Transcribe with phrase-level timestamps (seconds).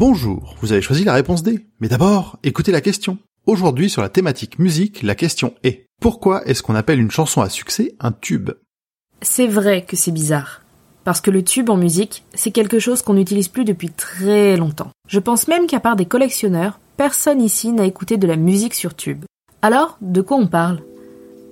[0.00, 1.66] Bonjour, vous avez choisi la réponse D.
[1.78, 3.18] Mais d'abord, écoutez la question.
[3.44, 7.50] Aujourd'hui, sur la thématique musique, la question est pourquoi est-ce qu'on appelle une chanson à
[7.50, 8.48] succès un tube?
[9.20, 10.62] C'est vrai que c'est bizarre.
[11.04, 14.88] Parce que le tube en musique, c'est quelque chose qu'on n'utilise plus depuis très longtemps.
[15.06, 18.94] Je pense même qu'à part des collectionneurs, personne ici n'a écouté de la musique sur
[18.94, 19.26] tube.
[19.60, 20.80] Alors, de quoi on parle?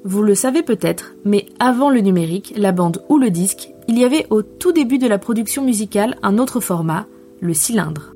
[0.07, 4.07] Vous le savez peut-être, mais avant le numérique, la bande ou le disque, il y
[4.07, 7.04] avait au tout début de la production musicale un autre format,
[7.43, 8.15] le cylindre.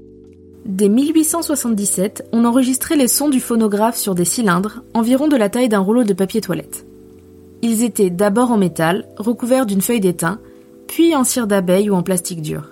[0.65, 5.69] Dès 1877, on enregistrait les sons du phonographe sur des cylindres, environ de la taille
[5.69, 6.87] d'un rouleau de papier toilette.
[7.63, 10.39] Ils étaient d'abord en métal, recouverts d'une feuille d'étain,
[10.87, 12.71] puis en cire d'abeille ou en plastique dur.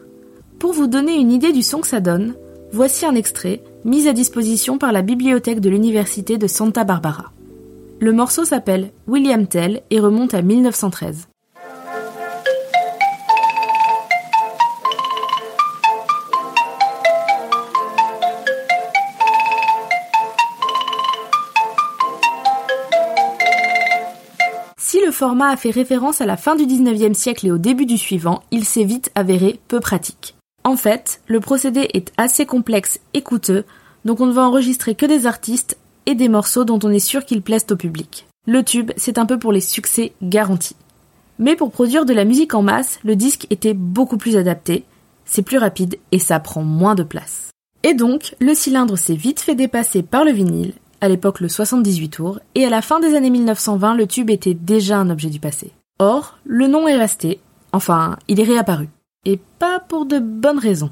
[0.59, 2.35] Pour vous donner une idée du son que ça donne,
[2.71, 7.33] voici un extrait mis à disposition par la bibliothèque de l'université de Santa Barbara.
[7.99, 11.30] Le morceau s'appelle William Tell et remonte à 1913.
[25.21, 28.43] Format a fait référence à la fin du 19e siècle et au début du suivant,
[28.51, 30.35] il s'est vite avéré peu pratique.
[30.65, 33.67] En fait, le procédé est assez complexe et coûteux,
[34.07, 35.77] donc on ne va enregistrer que des artistes
[36.07, 38.27] et des morceaux dont on est sûr qu'ils plaisent au public.
[38.47, 40.77] Le tube, c'est un peu pour les succès garantis.
[41.39, 44.85] Mais pour produire de la musique en masse, le disque était beaucoup plus adapté,
[45.27, 47.51] c'est plus rapide et ça prend moins de place.
[47.83, 52.09] Et donc, le cylindre s'est vite fait dépasser par le vinyle, à l'époque le 78
[52.09, 55.41] tours, et à la fin des années 1920, le tube était déjà un objet du
[55.41, 55.73] passé.
[55.99, 57.41] Or, le nom est resté,
[57.73, 58.89] enfin, il est réapparu.
[59.25, 60.91] Et pas pour de bonnes raisons.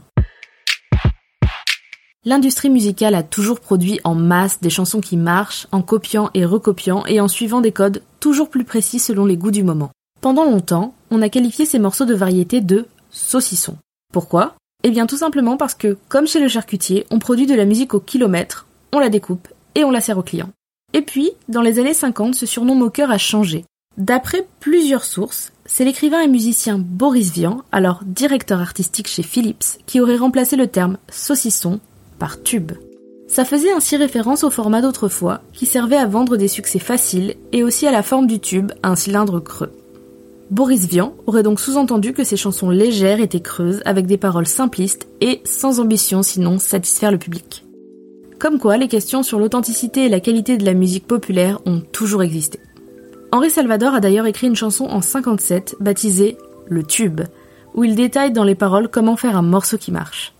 [2.24, 7.06] L'industrie musicale a toujours produit en masse des chansons qui marchent, en copiant et recopiant
[7.06, 9.90] et en suivant des codes toujours plus précis selon les goûts du moment.
[10.20, 13.76] Pendant longtemps, on a qualifié ces morceaux de variété de saucisson.
[14.12, 14.56] Pourquoi?
[14.84, 17.94] Eh bien tout simplement parce que, comme chez le charcutier, on produit de la musique
[17.94, 20.50] au kilomètre, on la découpe et on la sert aux clients.
[20.92, 23.64] Et puis, dans les années 50, ce surnom moqueur a changé.
[23.96, 30.00] D'après plusieurs sources, c'est l'écrivain et musicien Boris Vian, alors directeur artistique chez Philips, qui
[30.00, 31.78] aurait remplacé le terme saucisson
[32.18, 32.72] par tube.
[33.28, 37.62] Ça faisait ainsi référence au format d'autrefois, qui servait à vendre des succès faciles et
[37.62, 39.72] aussi à la forme du tube, un cylindre creux.
[40.50, 45.06] Boris Vian aurait donc sous-entendu que ses chansons légères étaient creuses, avec des paroles simplistes
[45.20, 47.64] et sans ambition sinon satisfaire le public.
[48.38, 52.22] Comme quoi, les questions sur l'authenticité et la qualité de la musique populaire ont toujours
[52.22, 52.60] existé.
[53.32, 56.38] Henri Salvador a d'ailleurs écrit une chanson en 57 baptisée
[56.68, 57.22] Le Tube,
[57.74, 60.34] où il détaille dans les paroles comment faire un morceau qui marche.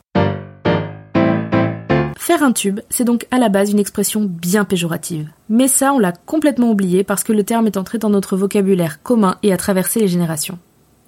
[2.16, 5.28] Faire un tube, c'est donc à la base une expression bien péjorative.
[5.48, 9.02] Mais ça, on l'a complètement oublié parce que le terme est entré dans notre vocabulaire
[9.02, 10.58] commun et a traversé les générations.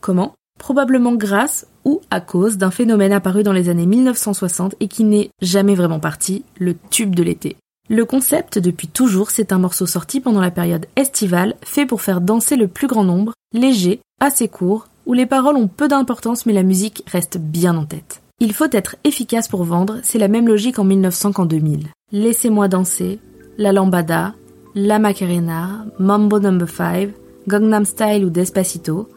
[0.00, 0.34] Comment?
[0.60, 5.31] Probablement grâce ou à cause d'un phénomène apparu dans les années 1960 et qui n'est
[5.41, 7.56] jamais vraiment parti, le tube de l'été.
[7.88, 12.20] Le concept depuis toujours, c'est un morceau sorti pendant la période estivale, fait pour faire
[12.20, 16.53] danser le plus grand nombre, léger, assez court, où les paroles ont peu d'importance mais
[16.53, 18.20] la musique reste bien en tête.
[18.38, 21.88] Il faut être efficace pour vendre, c'est la même logique en 1900 qu'en 2000.
[22.12, 23.19] Laissez-moi danser,
[23.56, 24.34] La Lambada,
[24.75, 26.66] La Macarena, Mambo No.
[26.66, 27.09] 5,
[27.49, 29.09] Gangnam Style ou Despacito.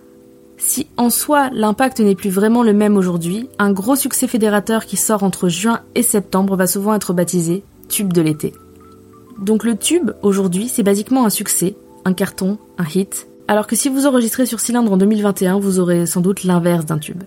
[0.65, 4.95] Si en soi l'impact n'est plus vraiment le même aujourd'hui, un gros succès fédérateur qui
[4.95, 8.53] sort entre juin et septembre va souvent être baptisé tube de l'été.
[9.37, 13.89] Donc le tube, aujourd'hui, c'est basiquement un succès, un carton, un hit, alors que si
[13.89, 17.23] vous enregistrez sur cylindre en 2021, vous aurez sans doute l'inverse d'un tube.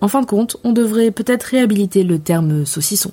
[0.00, 3.12] En fin de compte, on devrait peut-être réhabiliter le terme saucisson.